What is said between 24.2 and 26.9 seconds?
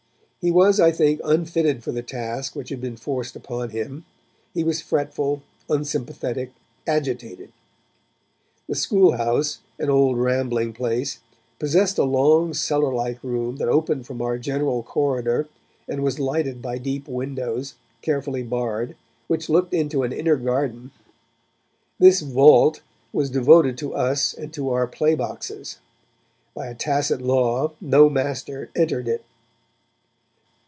and to our play boxes: by a